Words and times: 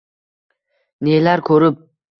Nelar 1.09 1.47
ko’rib 1.51 1.89